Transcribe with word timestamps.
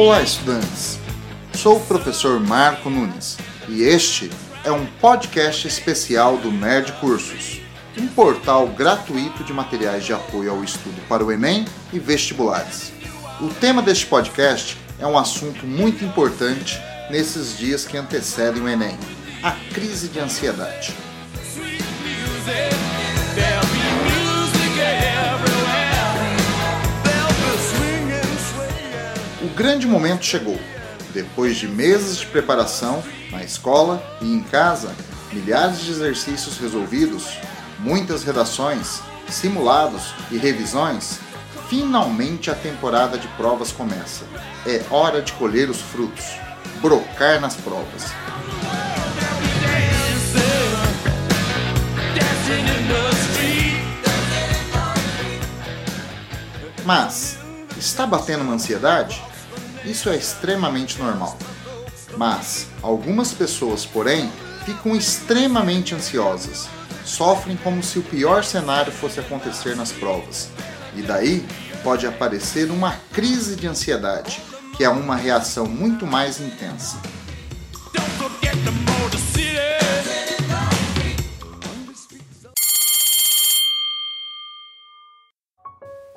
Olá, 0.00 0.22
estudantes! 0.22 0.98
Sou 1.52 1.76
o 1.76 1.80
professor 1.80 2.40
Marco 2.40 2.88
Nunes 2.88 3.36
e 3.68 3.82
este 3.82 4.30
é 4.64 4.72
um 4.72 4.86
podcast 4.86 5.68
especial 5.68 6.38
do 6.38 6.50
Nerd 6.50 6.90
Cursos, 6.92 7.60
um 7.98 8.06
portal 8.06 8.66
gratuito 8.68 9.44
de 9.44 9.52
materiais 9.52 10.02
de 10.02 10.14
apoio 10.14 10.52
ao 10.52 10.64
estudo 10.64 10.98
para 11.06 11.22
o 11.22 11.30
Enem 11.30 11.66
e 11.92 11.98
vestibulares. 11.98 12.94
O 13.42 13.48
tema 13.48 13.82
deste 13.82 14.06
podcast 14.06 14.78
é 14.98 15.06
um 15.06 15.18
assunto 15.18 15.66
muito 15.66 16.02
importante 16.02 16.80
nesses 17.10 17.58
dias 17.58 17.84
que 17.84 17.98
antecedem 17.98 18.62
o 18.62 18.68
Enem: 18.70 18.96
a 19.42 19.50
crise 19.74 20.08
de 20.08 20.18
ansiedade. 20.18 20.94
Grande 29.60 29.86
momento 29.86 30.24
chegou. 30.24 30.58
Depois 31.12 31.58
de 31.58 31.68
meses 31.68 32.16
de 32.16 32.24
preparação, 32.24 33.04
na 33.30 33.44
escola 33.44 34.02
e 34.22 34.32
em 34.32 34.40
casa, 34.42 34.90
milhares 35.30 35.80
de 35.80 35.90
exercícios 35.90 36.56
resolvidos, 36.56 37.36
muitas 37.78 38.24
redações, 38.24 39.02
simulados 39.28 40.14
e 40.30 40.38
revisões, 40.38 41.18
finalmente 41.68 42.50
a 42.50 42.54
temporada 42.54 43.18
de 43.18 43.28
provas 43.36 43.70
começa. 43.70 44.24
É 44.66 44.82
hora 44.90 45.20
de 45.20 45.34
colher 45.34 45.68
os 45.68 45.82
frutos, 45.82 46.24
brocar 46.80 47.38
nas 47.38 47.54
provas. 47.54 48.14
Mas, 56.82 57.38
está 57.76 58.06
batendo 58.06 58.42
uma 58.42 58.54
ansiedade? 58.54 59.22
Isso 59.84 60.08
é 60.08 60.16
extremamente 60.16 60.98
normal. 60.98 61.38
Mas, 62.16 62.66
algumas 62.82 63.32
pessoas, 63.32 63.86
porém, 63.86 64.30
ficam 64.64 64.94
extremamente 64.94 65.94
ansiosas, 65.94 66.68
sofrem 67.04 67.56
como 67.56 67.82
se 67.82 67.98
o 67.98 68.02
pior 68.02 68.44
cenário 68.44 68.92
fosse 68.92 69.20
acontecer 69.20 69.74
nas 69.74 69.90
provas. 69.90 70.48
E 70.94 71.02
daí 71.02 71.46
pode 71.82 72.06
aparecer 72.06 72.70
uma 72.70 72.96
crise 73.12 73.56
de 73.56 73.66
ansiedade, 73.66 74.42
que 74.76 74.84
é 74.84 74.88
uma 74.88 75.16
reação 75.16 75.66
muito 75.66 76.06
mais 76.06 76.40
intensa. 76.40 76.98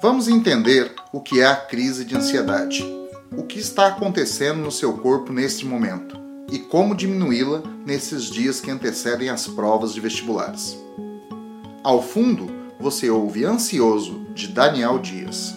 Vamos 0.02 0.28
entender 0.28 0.94
o 1.14 1.22
que 1.22 1.40
é 1.40 1.46
a 1.46 1.56
crise 1.56 2.04
de 2.04 2.14
ansiedade. 2.14 3.03
O 3.38 3.44
que 3.44 3.60
está 3.60 3.88
acontecendo 3.88 4.62
no 4.62 4.72
seu 4.72 4.94
corpo 4.98 5.32
neste 5.34 5.66
momento 5.66 6.20
e 6.52 6.60
como 6.60 6.96
diminuí-la 6.96 7.64
nesses 7.86 8.26
dias 8.26 8.60
que 8.60 8.70
antecedem 8.70 9.30
as 9.30 9.48
provas 9.48 9.94
de 9.94 10.00
vestibulares. 10.00 10.78
Ao 11.84 12.02
fundo, 12.02 12.48
você 12.80 13.10
ouve 13.10 13.46
Ansioso 13.46 14.26
de 14.34 14.48
Daniel 14.48 15.00
Dias. 15.00 15.56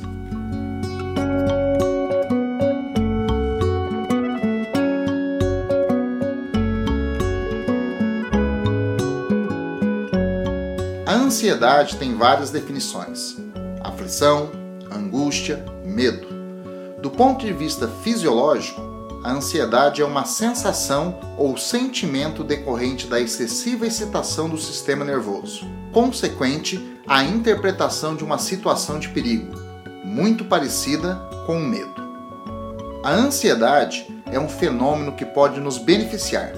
A 11.05 11.15
ansiedade 11.15 11.97
tem 11.97 12.15
várias 12.15 12.51
definições 12.51 13.37
aflição, 13.87 14.51
angústia, 14.91 15.65
medo. 15.85 16.36
Do 17.07 17.11
ponto 17.13 17.47
de 17.47 17.53
vista 17.53 17.87
fisiológico, 17.87 18.81
a 19.23 19.31
ansiedade 19.31 20.03
é 20.03 20.05
uma 20.05 20.25
sensação 20.25 21.17
ou 21.39 21.57
sentimento 21.57 22.43
decorrente 22.43 23.07
da 23.07 23.21
excessiva 23.21 23.87
excitação 23.87 24.49
do 24.49 24.59
sistema 24.59 25.05
nervoso, 25.05 25.65
consequente 25.93 26.99
à 27.07 27.23
interpretação 27.23 28.17
de 28.17 28.25
uma 28.25 28.39
situação 28.39 28.99
de 28.99 29.09
perigo, 29.11 29.55
muito 30.03 30.47
parecida 30.47 31.15
com 31.47 31.59
o 31.59 31.65
medo. 31.65 31.95
A 33.05 33.13
ansiedade 33.13 34.05
é 34.27 34.41
um 34.41 34.49
fenômeno 34.49 35.13
que 35.13 35.25
pode 35.25 35.61
nos 35.61 35.79
beneficiar, 35.79 36.51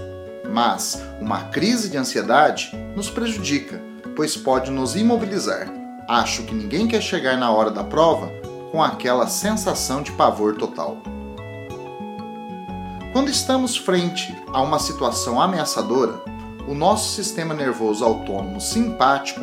mas 0.51 0.99
uma 1.21 1.43
crise 1.51 1.91
de 1.91 1.99
ansiedade 1.99 2.75
nos 2.97 3.11
prejudica, 3.11 3.83
pois 4.17 4.35
pode 4.35 4.71
nos 4.71 4.97
imobilizar 4.97 5.77
acho 6.09 6.45
que 6.45 6.55
ninguém 6.55 6.89
quer 6.89 7.03
chegar 7.03 7.37
na 7.37 7.51
hora 7.51 7.71
da 7.71 7.85
prova 7.85 8.33
com 8.71 8.83
aquela 8.83 9.27
sensação 9.27 10.03
de 10.03 10.13
pavor 10.13 10.57
total. 10.57 10.99
Quando 13.13 13.31
estamos 13.31 13.77
frente 13.77 14.35
a 14.53 14.61
uma 14.61 14.79
situação 14.79 15.41
ameaçadora, 15.41 16.23
o 16.69 16.75
nosso 16.75 17.15
sistema 17.15 17.55
nervoso 17.55 18.05
autônomo 18.05 18.61
simpático 18.61 19.41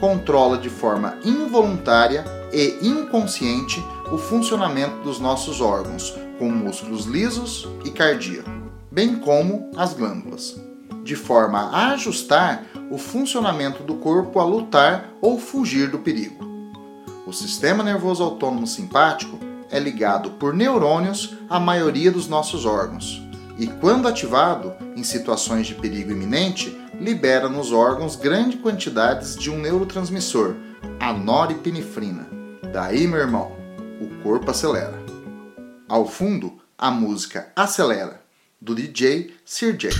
controla 0.00 0.58
de 0.58 0.70
forma 0.70 1.18
involuntária 1.24 2.24
e 2.52 2.78
inconsciente 2.86 3.82
o 4.10 4.18
funcionamento 4.18 5.02
dos 5.02 5.18
nossos 5.18 5.60
órgãos, 5.60 6.14
com 6.38 6.50
músculos 6.50 7.04
lisos 7.04 7.68
e 7.84 7.90
cardíaco, 7.90 8.50
bem 8.90 9.16
como 9.16 9.70
as 9.76 9.92
glândulas 9.92 10.56
de 11.04 11.14
forma 11.14 11.58
a 11.70 11.92
ajustar 11.92 12.64
o 12.90 12.96
funcionamento 12.96 13.82
do 13.82 13.96
corpo 13.96 14.40
a 14.40 14.44
lutar 14.44 15.10
ou 15.20 15.38
fugir 15.38 15.90
do 15.90 15.98
perigo. 15.98 16.43
O 17.26 17.32
sistema 17.32 17.82
nervoso 17.82 18.22
autônomo 18.22 18.66
simpático 18.66 19.38
é 19.70 19.78
ligado 19.78 20.32
por 20.32 20.52
neurônios 20.52 21.36
à 21.48 21.58
maioria 21.58 22.12
dos 22.12 22.28
nossos 22.28 22.66
órgãos 22.66 23.22
e, 23.58 23.66
quando 23.66 24.08
ativado 24.08 24.74
em 24.96 25.02
situações 25.02 25.66
de 25.66 25.74
perigo 25.74 26.10
iminente, 26.10 26.76
libera 27.00 27.48
nos 27.48 27.72
órgãos 27.72 28.16
grandes 28.16 28.60
quantidades 28.60 29.36
de 29.36 29.50
um 29.50 29.58
neurotransmissor, 29.58 30.54
a 31.00 31.12
noripinefrina. 31.12 32.28
Daí, 32.72 33.06
meu 33.06 33.20
irmão, 33.20 33.52
o 34.00 34.22
corpo 34.22 34.50
acelera. 34.50 35.02
Ao 35.88 36.06
fundo, 36.06 36.58
a 36.76 36.90
música 36.90 37.52
Acelera, 37.54 38.20
do 38.60 38.74
DJ 38.74 39.34
Sir 39.44 39.76
J. 39.76 39.90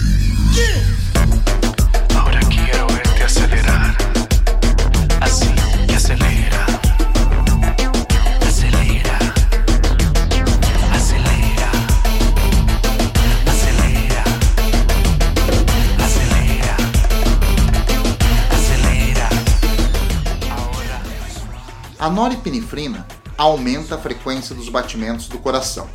A 22.04 22.10
noripinefrina 22.10 23.06
aumenta 23.38 23.94
a 23.94 23.98
frequência 23.98 24.54
dos 24.54 24.68
batimentos 24.68 25.26
do 25.26 25.38
coração, 25.38 25.88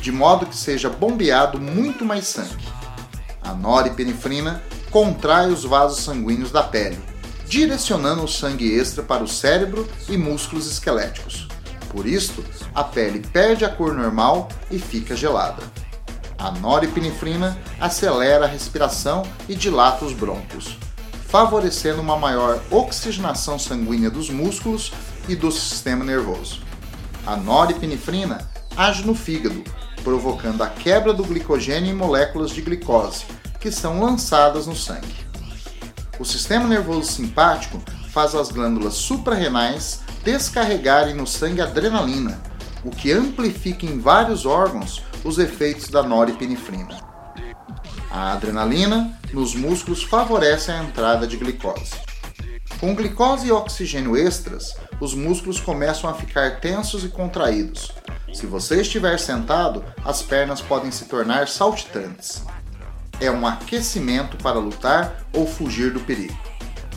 de 0.00 0.10
modo 0.10 0.46
que 0.46 0.56
seja 0.56 0.88
bombeado 0.88 1.60
muito 1.60 2.02
mais 2.02 2.28
sangue. 2.28 2.66
A 3.42 3.52
noripinefrina 3.52 4.62
contrai 4.90 5.50
os 5.50 5.62
vasos 5.62 6.02
sanguíneos 6.02 6.50
da 6.50 6.62
pele, 6.62 6.98
direcionando 7.46 8.24
o 8.24 8.26
sangue 8.26 8.72
extra 8.72 9.02
para 9.02 9.22
o 9.22 9.28
cérebro 9.28 9.86
e 10.08 10.16
músculos 10.16 10.66
esqueléticos. 10.66 11.46
Por 11.90 12.06
isso, 12.06 12.42
a 12.74 12.82
pele 12.82 13.18
perde 13.18 13.62
a 13.62 13.68
cor 13.68 13.92
normal 13.92 14.48
e 14.70 14.78
fica 14.78 15.14
gelada. 15.14 15.62
A 16.38 16.50
noripinefrina 16.52 17.58
acelera 17.78 18.46
a 18.46 18.48
respiração 18.48 19.24
e 19.46 19.54
dilata 19.54 20.06
os 20.06 20.14
brônquios, 20.14 20.78
favorecendo 21.30 22.02
uma 22.02 22.16
maior 22.16 22.60
oxigenação 22.70 23.56
sanguínea 23.56 24.10
dos 24.10 24.28
músculos 24.28 24.92
e 25.28 25.36
do 25.36 25.50
sistema 25.52 26.04
nervoso. 26.04 26.60
A 27.24 27.36
noripinefrina 27.36 28.50
age 28.76 29.06
no 29.06 29.14
fígado, 29.14 29.62
provocando 30.02 30.62
a 30.62 30.68
quebra 30.68 31.12
do 31.12 31.22
glicogênio 31.22 31.92
em 31.92 31.94
moléculas 31.94 32.50
de 32.50 32.60
glicose, 32.62 33.26
que 33.60 33.70
são 33.70 34.00
lançadas 34.00 34.66
no 34.66 34.74
sangue. 34.74 35.14
O 36.18 36.24
sistema 36.24 36.66
nervoso 36.66 37.12
simpático 37.12 37.80
faz 38.10 38.34
as 38.34 38.50
glândulas 38.50 38.94
suprarrenais 38.94 40.00
descarregarem 40.24 41.14
no 41.14 41.28
sangue 41.28 41.60
adrenalina, 41.60 42.40
o 42.84 42.90
que 42.90 43.12
amplifica 43.12 43.86
em 43.86 44.00
vários 44.00 44.44
órgãos 44.44 45.02
os 45.22 45.38
efeitos 45.38 45.88
da 45.88 46.02
noripinefrina. 46.02 47.09
A 48.10 48.32
adrenalina 48.32 49.16
nos 49.32 49.54
músculos 49.54 50.02
favorece 50.02 50.72
a 50.72 50.82
entrada 50.82 51.28
de 51.28 51.36
glicose. 51.36 51.94
Com 52.80 52.92
glicose 52.94 53.46
e 53.46 53.52
oxigênio 53.52 54.16
extras, 54.16 54.74
os 54.98 55.14
músculos 55.14 55.60
começam 55.60 56.10
a 56.10 56.14
ficar 56.14 56.58
tensos 56.60 57.04
e 57.04 57.08
contraídos. 57.08 57.92
Se 58.32 58.46
você 58.46 58.80
estiver 58.80 59.18
sentado, 59.20 59.84
as 60.04 60.22
pernas 60.22 60.60
podem 60.60 60.90
se 60.90 61.04
tornar 61.04 61.46
saltitantes. 61.46 62.42
É 63.20 63.30
um 63.30 63.46
aquecimento 63.46 64.36
para 64.38 64.58
lutar 64.58 65.24
ou 65.32 65.46
fugir 65.46 65.92
do 65.92 66.00
perigo. 66.00 66.36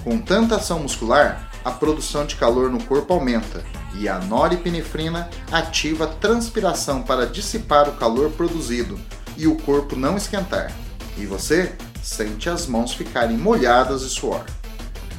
Com 0.04 0.18
tanta 0.18 0.56
ação 0.56 0.80
muscular, 0.80 1.51
a 1.63 1.69
produção 1.69 2.25
de 2.25 2.38
calor 2.38 2.71
no 2.71 2.83
corpo 2.83 3.13
aumenta 3.13 3.63
E 3.95 4.09
a 4.09 4.19
noripinefrina 4.19 5.30
ativa 5.51 6.06
a 6.06 6.07
transpiração 6.07 7.04
para 7.04 7.27
dissipar 7.27 7.88
o 7.88 7.94
calor 7.94 8.31
produzido 8.31 9.00
e 9.38 9.45
o 9.45 9.56
corpo 9.57 9.95
não 9.95 10.18
esquentar. 10.18 10.71
E 11.18 11.25
você 11.25 11.74
sente 12.01 12.50
as 12.50 12.68
mãos 12.68 12.94
ficarem 12.94 13.38
molhadas 13.38 14.01
de 14.01 14.10
suor. 14.10 14.44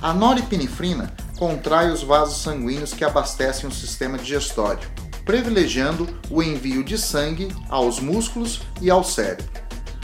A 0.02 0.12
noripinefrina 0.12 1.14
contrai 1.38 1.90
os 1.90 2.02
vasos 2.02 2.42
sanguíneos 2.42 2.92
que 2.92 3.04
abastecem 3.04 3.68
o 3.68 3.72
sistema 3.72 4.18
digestório, 4.18 4.88
privilegiando 5.24 6.08
o 6.30 6.42
envio 6.42 6.84
de 6.84 6.98
sangue 6.98 7.48
aos 7.68 8.00
músculos 8.00 8.60
e 8.80 8.90
ao 8.90 9.02
cérebro. 9.02 9.46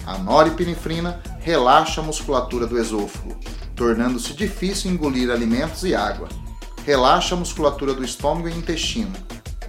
A 0.06 0.16
noripinefrina 0.16 1.20
relaxa 1.40 2.00
a 2.00 2.04
musculatura 2.04 2.66
do 2.66 2.78
esôfago, 2.78 3.38
tornando-se 3.76 4.32
difícil 4.32 4.90
engolir 4.90 5.30
alimentos 5.30 5.84
e 5.84 5.94
água. 5.94 6.28
Relaxa 6.86 7.34
a 7.34 7.38
musculatura 7.38 7.92
do 7.92 8.02
estômago 8.02 8.48
e 8.48 8.56
intestino, 8.56 9.12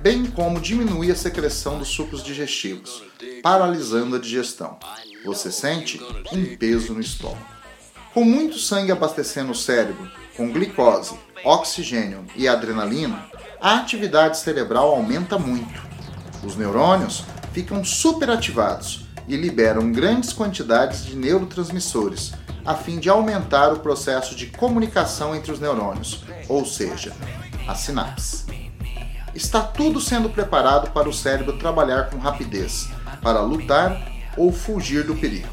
bem 0.02 0.26
como 0.26 0.60
diminui 0.60 1.12
a 1.12 1.16
secreção 1.16 1.78
dos 1.78 1.90
sucos 1.90 2.24
digestivos, 2.24 3.04
paralisando 3.44 4.16
a 4.16 4.20
digestão. 4.20 4.80
Você 5.24 5.52
sente 5.52 6.02
um 6.32 6.58
peso 6.58 6.94
no 6.94 7.00
estômago. 7.00 7.46
Com 8.12 8.24
muito 8.26 8.58
sangue 8.58 8.92
abastecendo 8.92 9.52
o 9.52 9.56
cérebro, 9.56 10.10
com 10.36 10.52
glicose, 10.52 11.14
oxigênio 11.46 12.26
e 12.36 12.48
adrenalina, 12.48 13.30
a 13.62 13.78
atividade 13.78 14.40
cerebral 14.40 14.90
aumenta 14.90 15.38
muito. 15.38 15.82
Os 16.44 16.56
neurônios 16.56 17.24
ficam 17.54 17.86
superativados 17.86 19.06
e 19.28 19.36
liberam 19.36 19.92
grandes 19.92 20.34
quantidades 20.34 21.06
de 21.06 21.16
neurotransmissores, 21.16 22.34
a 22.66 22.74
fim 22.74 23.00
de 23.00 23.08
aumentar 23.08 23.72
o 23.72 23.80
processo 23.80 24.36
de 24.36 24.48
comunicação 24.48 25.36
entre 25.36 25.52
os 25.52 25.60
neurônios, 25.60 26.24
ou 26.50 26.66
seja, 26.66 27.14
as 27.68 27.80
sinapses. 27.80 28.46
Está 29.34 29.62
tudo 29.62 30.02
sendo 30.02 30.30
preparado 30.30 30.92
para 30.92 31.08
o 31.08 31.14
cérebro 31.14 31.58
trabalhar 31.58 32.10
com 32.10 32.18
rapidez, 32.18 32.90
para 33.22 33.42
lutar 33.42 34.02
ou 34.36 34.52
fugir 34.52 35.04
do 35.04 35.16
perigo. 35.16 35.48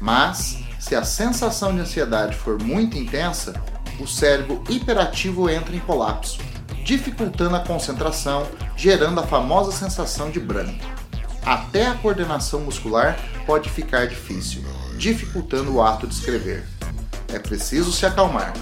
Mas, 0.00 0.58
se 0.78 0.94
a 0.94 1.04
sensação 1.04 1.74
de 1.74 1.80
ansiedade 1.80 2.36
for 2.36 2.62
muito 2.62 2.98
intensa, 2.98 3.54
o 3.98 4.06
cérebro 4.06 4.62
hiperativo 4.68 5.48
entra 5.48 5.74
em 5.74 5.80
colapso, 5.80 6.38
dificultando 6.84 7.56
a 7.56 7.60
concentração, 7.60 8.46
gerando 8.76 9.20
a 9.20 9.26
famosa 9.26 9.72
sensação 9.72 10.30
de 10.30 10.40
branco. 10.40 10.84
Até 11.44 11.86
a 11.86 11.94
coordenação 11.94 12.60
muscular 12.60 13.18
pode 13.46 13.68
ficar 13.70 14.06
difícil, 14.06 14.62
dificultando 14.96 15.74
o 15.74 15.82
ato 15.82 16.06
de 16.06 16.14
escrever. 16.14 16.64
É 17.28 17.38
preciso 17.38 17.92
se 17.92 18.04
acalmar, 18.04 18.52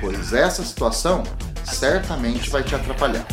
pois 0.00 0.32
essa 0.32 0.62
situação 0.62 1.22
certamente 1.64 2.50
vai 2.50 2.62
te 2.62 2.74
atrapalhar. 2.74 3.26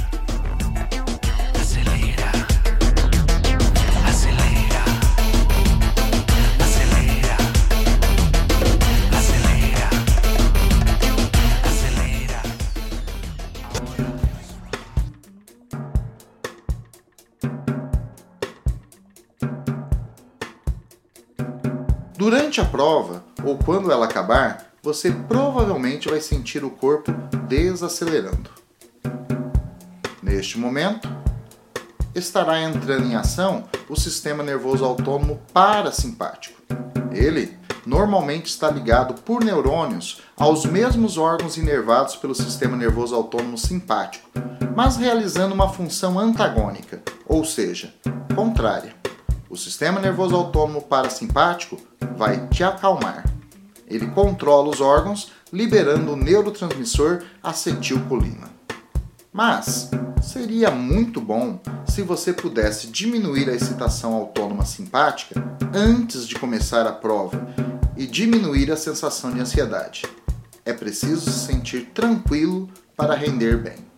Durante 22.30 22.62
a 22.62 22.66
prova, 22.66 23.24
ou 23.44 23.58
quando 23.58 23.92
ela 23.92 24.06
acabar, 24.06 24.68
você 24.84 25.12
provavelmente 25.12 26.08
vai 26.08 26.22
sentir 26.22 26.64
o 26.64 26.70
corpo 26.70 27.12
desacelerando. 27.48 28.52
Neste 30.22 30.60
momento, 30.60 31.10
estará 32.14 32.62
entrando 32.62 33.08
em 33.08 33.16
ação 33.16 33.64
o 33.90 33.96
sistema 33.96 34.44
nervoso 34.44 34.86
autônomo 34.86 35.42
parasimpático. 35.52 36.62
Ele 37.12 37.58
normalmente 37.84 38.46
está 38.46 38.70
ligado 38.70 39.16
por 39.24 39.44
neurônios 39.44 40.22
aos 40.38 40.66
mesmos 40.68 41.18
órgãos 41.18 41.58
inervados 41.58 42.16
pelo 42.16 42.36
sistema 42.36 42.78
nervoso 42.78 43.16
autônomo 43.16 43.58
simpático, 43.58 44.30
mas 44.76 44.98
realizando 44.98 45.56
uma 45.56 45.74
função 45.74 46.20
antagônica, 46.20 47.02
ou 47.26 47.44
seja, 47.44 47.92
contrária. 48.36 48.94
O 49.50 49.58
sistema 49.58 50.00
nervoso 50.00 50.36
autônomo 50.36 50.84
parasimpático 50.84 51.89
vai 52.18 52.48
te 52.48 52.64
acalmar. 52.64 53.26
Ele 53.88 54.08
controla 54.08 54.70
os 54.70 54.82
órgãos, 54.82 55.32
liberando 55.52 56.14
o 56.14 56.16
neurotransmissor 56.16 57.24
acetilcolina. 57.42 58.50
Mas 59.34 59.90
seria 60.22 60.70
muito 60.70 61.20
bom 61.20 61.60
se 61.88 62.02
você 62.02 62.34
pudesse 62.34 62.88
diminuir 62.88 63.50
a 63.50 63.56
excitação 63.56 64.14
autônoma 64.14 64.66
simpática 64.66 65.44
antes 65.74 66.28
de 66.28 66.36
começar 66.36 66.86
a 66.86 66.92
prova 66.92 67.48
e 67.98 68.06
diminuir 68.06 68.72
a 68.72 68.78
sensação 68.78 69.32
de 69.32 69.40
ansiedade. 69.40 70.04
É 70.66 70.74
preciso 70.74 71.30
se 71.30 71.48
sentir 71.48 71.90
tranquilo 71.94 72.70
para 72.96 73.16
render 73.16 73.58
bem. 73.58 73.90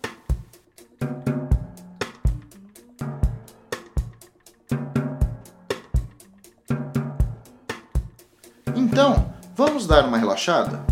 Dar 9.92 10.06
uma 10.06 10.16
relaxada? 10.16 10.82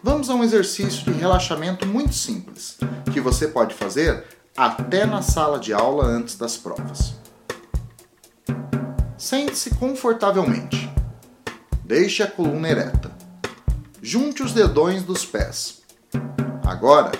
Vamos 0.00 0.30
a 0.30 0.34
um 0.36 0.44
exercício 0.44 1.02
de 1.02 1.10
relaxamento 1.10 1.84
muito 1.84 2.14
simples, 2.14 2.78
que 3.12 3.20
você 3.20 3.48
pode 3.48 3.74
fazer 3.74 4.24
até 4.56 5.04
na 5.04 5.22
sala 5.22 5.58
de 5.58 5.72
aula 5.72 6.06
antes 6.06 6.36
das 6.36 6.56
provas. 6.56 7.14
Sente-se 9.16 9.74
confortavelmente. 9.74 10.88
Deixe 11.82 12.22
a 12.22 12.30
coluna 12.30 12.68
ereta. 12.68 13.10
Junte 14.00 14.44
os 14.44 14.52
dedões 14.52 15.02
dos 15.02 15.26
pés. 15.26 15.82
Agora, 16.64 17.10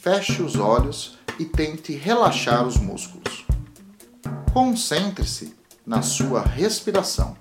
feche 0.00 0.40
os 0.40 0.54
olhos 0.54 1.18
e 1.36 1.44
tente 1.44 1.94
relaxar 1.94 2.64
os 2.64 2.76
músculos. 2.76 3.44
Concentre-se 4.52 5.52
na 5.84 6.00
sua 6.00 6.42
respiração. 6.42 7.36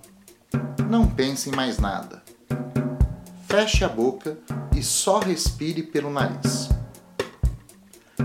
Não 0.89 1.07
pense 1.07 1.51
em 1.51 1.56
mais 1.56 1.77
nada. 1.77 2.23
Feche 3.55 3.86
a 3.86 3.88
boca 3.88 4.36
e 4.75 4.81
só 4.81 5.19
respire 5.19 5.83
pelo 5.83 6.10
nariz. 6.10 6.69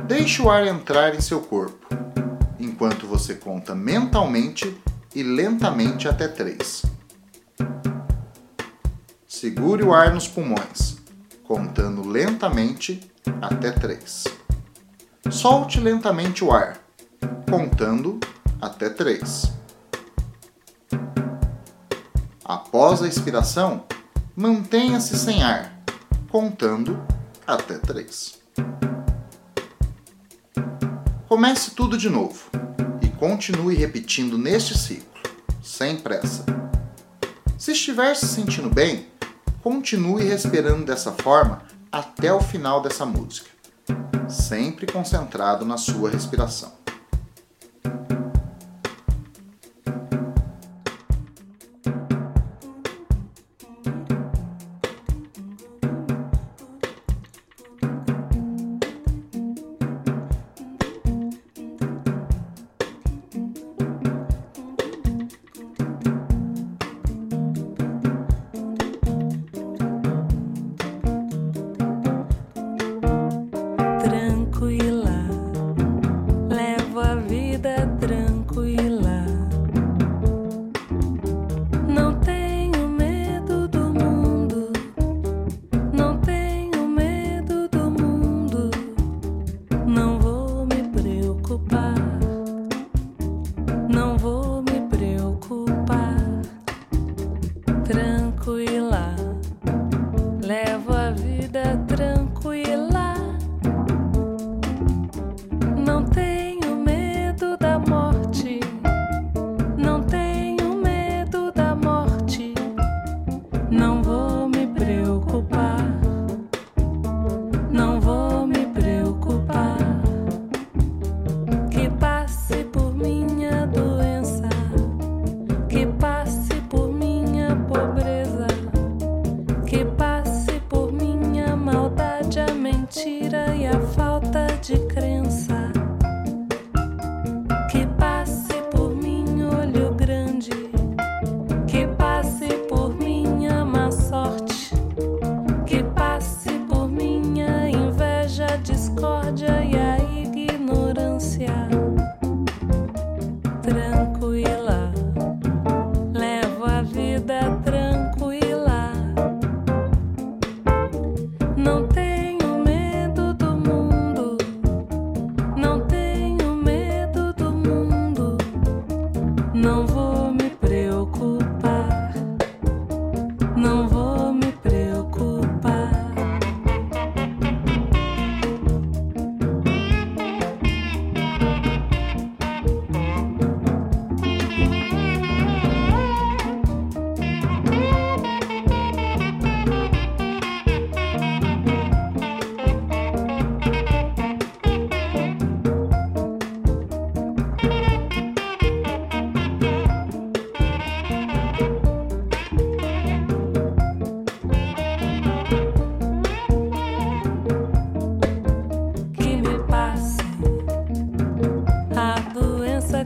Deixe 0.07 0.41
o 0.41 0.51
ar 0.51 0.67
entrar 0.67 1.15
em 1.15 1.21
seu 1.21 1.43
corpo, 1.43 1.87
enquanto 2.59 3.07
você 3.07 3.35
conta 3.35 3.75
mentalmente 3.75 4.75
e 5.15 5.23
lentamente 5.23 6.09
até 6.09 6.29
três. 6.29 6.81
Segure 9.27 9.83
o 9.83 9.93
ar 9.93 10.15
nos 10.15 10.27
pulmões, 10.27 10.97
contando 11.45 12.09
lentamente 12.09 12.99
até 13.43 13.71
três. 13.71 14.25
Solte 15.31 15.79
lentamente 15.79 16.43
o 16.43 16.51
ar, 16.51 16.79
contando 17.51 18.19
até 18.63 18.89
três. 18.89 19.53
Após 22.43 23.03
a 23.03 23.07
expiração, 23.07 23.85
mantenha-se 24.39 25.19
sem 25.19 25.43
ar, 25.43 25.83
contando 26.29 27.05
até 27.45 27.77
três. 27.77 28.39
Comece 31.29 31.73
tudo 31.73 31.99
de 31.99 32.09
novo 32.09 32.49
e 33.03 33.09
continue 33.09 33.75
repetindo 33.75 34.39
neste 34.39 34.79
ciclo, 34.79 35.21
sem 35.61 35.97
pressa. 35.97 36.45
Se 37.59 37.73
estiver 37.73 38.15
se 38.15 38.27
sentindo 38.27 38.71
bem, 38.71 39.09
continue 39.61 40.23
respirando 40.23 40.85
dessa 40.85 41.11
forma 41.11 41.63
até 41.91 42.33
o 42.33 42.41
final 42.41 42.81
dessa 42.81 43.05
música, 43.05 43.51
sempre 44.29 44.87
concentrado 44.87 45.65
na 45.65 45.77
sua 45.77 46.11
respiração. 46.11 46.78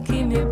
Doença 0.03 0.13
que 0.13 0.25
me 0.25 0.52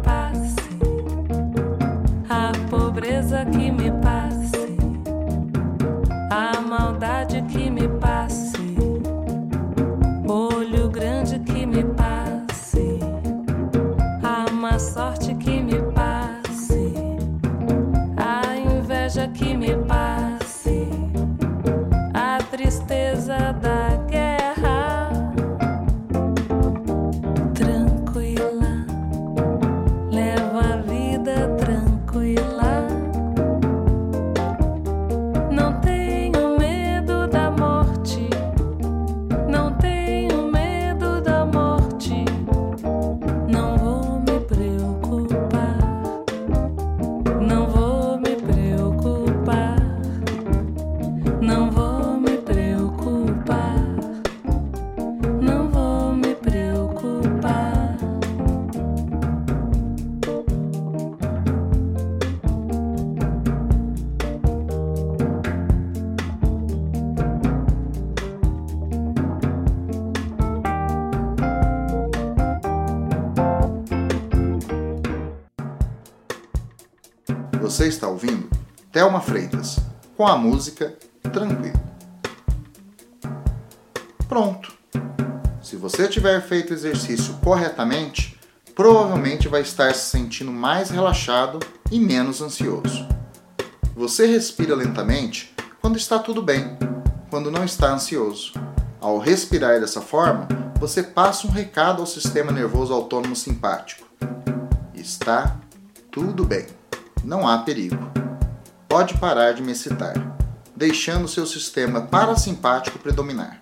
está 77.91 78.09
ouvindo 78.09 78.49
Thelma 78.91 79.21
Freitas 79.21 79.79
com 80.17 80.27
a 80.27 80.37
música 80.37 80.97
Tranquilo. 81.33 81.79
Pronto. 84.29 84.73
Se 85.63 85.77
você 85.77 86.09
tiver 86.09 86.41
feito 86.41 86.71
o 86.71 86.75
exercício 86.75 87.35
corretamente, 87.45 88.39
provavelmente 88.75 89.49
vai 89.49 89.61
estar 89.61 89.95
se 89.95 90.11
sentindo 90.11 90.51
mais 90.51 90.91
relaxado 90.91 91.61
e 91.91 92.01
menos 92.01 92.41
ansioso. 92.41 93.07
Você 93.95 94.27
respira 94.27 94.75
lentamente 94.75 95.55
quando 95.81 95.97
está 95.97 96.19
tudo 96.19 96.43
bem, 96.43 96.79
quando 97.29 97.51
não 97.51 97.65
está 97.65 97.93
ansioso. 97.93 98.53
Ao 99.01 99.19
respirar 99.19 99.81
dessa 99.81 100.01
forma, 100.01 100.49
você 100.79 101.03
passa 101.03 101.47
um 101.47 101.51
recado 101.51 102.01
ao 102.01 102.07
sistema 102.07 102.51
nervoso 102.51 102.93
autônomo 102.93 103.37
simpático. 103.37 104.07
Está 104.95 105.57
tudo 106.11 106.45
bem. 106.45 106.80
Não 107.23 107.47
há 107.47 107.59
perigo. 107.59 108.11
Pode 108.89 109.19
parar 109.19 109.53
de 109.53 109.63
me 109.63 109.73
excitar, 109.73 110.15
deixando 110.75 111.29
seu 111.29 111.47
sistema 111.47 112.03
parasimpático 112.03 112.99
predominar. 112.99 113.61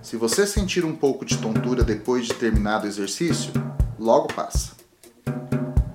Se 0.00 0.16
você 0.16 0.46
sentir 0.46 0.84
um 0.84 0.94
pouco 0.94 1.24
de 1.24 1.36
tontura 1.38 1.82
depois 1.82 2.26
de 2.26 2.34
terminado 2.34 2.84
o 2.84 2.88
exercício, 2.88 3.52
logo 3.98 4.28
passa. 4.32 4.72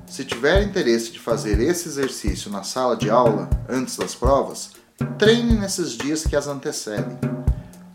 Se 0.06 0.26
tiver 0.26 0.64
interesse 0.64 1.12
de 1.12 1.20
fazer 1.20 1.60
esse 1.60 1.88
exercício 1.88 2.52
na 2.52 2.64
sala 2.64 2.98
de 2.98 3.10
aula 3.10 3.50
antes 3.70 3.96
das 3.96 4.16
provas, 4.16 4.72
treine 5.18 5.54
nesses 5.54 5.92
dias 5.92 6.26
que 6.26 6.36
as 6.36 6.48
antecedem, 6.48 7.18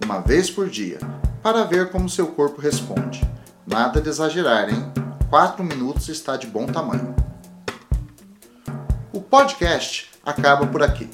uma 0.03 0.21
vez 0.21 0.49
por 0.51 0.71
dia, 0.71 0.99
para 1.43 1.65
ver 1.65 1.91
como 1.91 2.09
seu 2.09 2.29
corpo 2.29 2.61
responde. 2.61 3.23
Nada 3.67 4.01
de 4.01 4.09
exagerar, 4.09 4.73
hein? 4.73 4.93
4 5.29 5.63
minutos 5.63 6.09
está 6.09 6.37
de 6.37 6.47
bom 6.47 6.67
tamanho. 6.67 7.15
Podcast 9.35 10.11
acaba 10.25 10.65
por 10.65 10.81
aqui, 10.81 11.11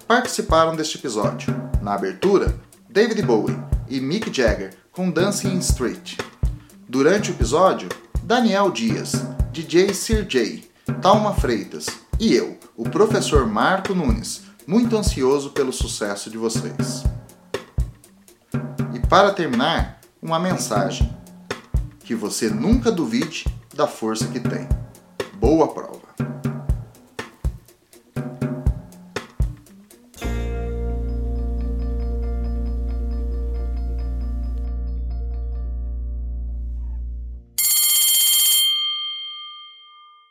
Participaram 0.06 0.76
deste 0.76 0.98
episódio, 0.98 1.56
na 1.82 1.94
abertura, 1.94 2.54
David 2.90 3.22
Bowie 3.22 3.58
e 3.88 4.02
Mick 4.02 4.30
Jagger 4.30 4.76
com 4.92 5.10
Dancing 5.10 5.54
in 5.54 5.60
Street. 5.60 6.18
Durante 6.94 7.32
o 7.32 7.34
episódio, 7.34 7.90
Daniel 8.22 8.70
Dias, 8.70 9.14
DJ 9.52 9.96
Sir 9.96 10.28
J, 10.28 10.64
Talma 11.02 11.34
Freitas 11.34 11.88
e 12.20 12.36
eu, 12.36 12.56
o 12.78 12.84
professor 12.84 13.48
Marco 13.48 13.96
Nunes, 13.96 14.44
muito 14.68 14.96
ansioso 14.96 15.50
pelo 15.50 15.74
sucesso 15.74 16.30
de 16.30 16.38
vocês. 16.38 17.04
E 18.94 19.00
para 19.08 19.34
terminar, 19.34 20.02
uma 20.22 20.38
mensagem: 20.38 21.12
que 22.02 22.14
você 22.14 22.48
nunca 22.48 22.92
duvide 22.92 23.44
da 23.74 23.88
força 23.88 24.28
que 24.28 24.40
tem. 24.40 24.70
Boa 25.40 25.74
prova! 25.74 26.53